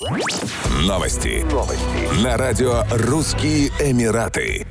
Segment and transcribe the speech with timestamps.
[0.00, 1.44] Новости.
[1.52, 2.24] Новости.
[2.24, 4.66] На радио «Русские Эмираты».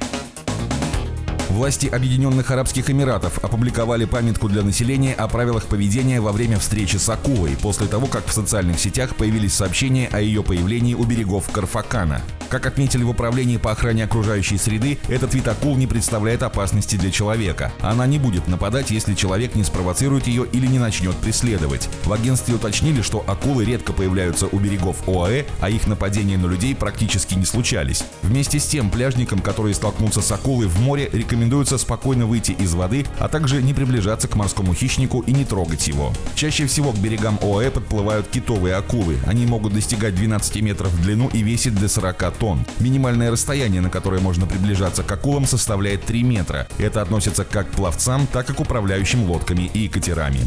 [1.50, 7.08] Власти Объединенных Арабских Эмиратов опубликовали памятку для населения о правилах поведения во время встречи с
[7.10, 12.24] акулой, после того, как в социальных сетях появились сообщения о ее появлении у берегов Карфакана.
[12.50, 17.12] Как отметили в Управлении по охране окружающей среды, этот вид акул не представляет опасности для
[17.12, 17.72] человека.
[17.80, 21.88] Она не будет нападать, если человек не спровоцирует ее или не начнет преследовать.
[22.06, 26.74] В агентстве уточнили, что акулы редко появляются у берегов ОАЭ, а их нападения на людей
[26.74, 28.04] практически не случались.
[28.24, 33.06] Вместе с тем, пляжникам, которые столкнутся с акулой в море, рекомендуется спокойно выйти из воды,
[33.20, 36.14] а также не приближаться к морскому хищнику и не трогать его.
[36.34, 39.18] Чаще всего к берегам ОАЭ подплывают китовые акулы.
[39.28, 42.66] Они могут достигать 12 метров в длину и весить до 40 тонн.
[42.80, 46.68] Минимальное расстояние, на которое можно приближаться к акулам, составляет 3 метра.
[46.78, 50.40] Это относится как к пловцам, так и к управляющим лодками и катерами.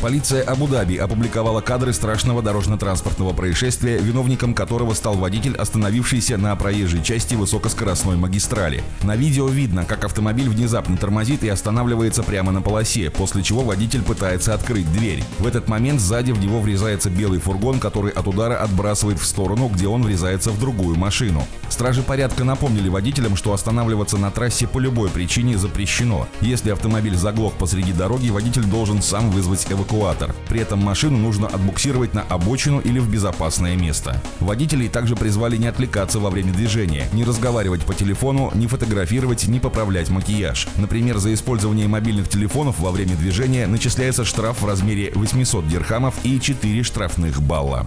[0.00, 7.34] Полиция Абу-Даби опубликовала кадры страшного дорожно-транспортного происшествия, виновником которого стал водитель, остановившийся на проезжей части
[7.34, 8.82] высокоскоростной магистрали.
[9.02, 14.02] На видео видно, как автомобиль внезапно тормозит и останавливается прямо на полосе, после чего водитель
[14.02, 15.24] пытается открыть дверь.
[15.38, 19.68] В этот момент сзади в него врезается белый фургон, который от удара отбрасывает в сторону,
[19.68, 21.46] где он врезается в другую машину.
[21.68, 26.26] Стражи порядка напомнили водителям, что останавливаться на трассе по любой причине запрещено.
[26.40, 30.34] Если автомобиль заглох посреди дороги, водитель должен сам вызвать эвакуатор.
[30.48, 34.20] При этом машину нужно отбуксировать на обочину или в безопасное место.
[34.40, 39.60] Водителей также призвали не отвлекаться во время движения, не разговаривать по телефону, не фотографировать, не
[39.60, 40.68] поправлять макияж.
[40.76, 46.40] Например, за использование мобильных телефонов во время движения начисляется штраф в размере 800 дирхамов и
[46.40, 47.86] 4 штрафных балла.